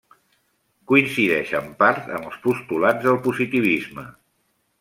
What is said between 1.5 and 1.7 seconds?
en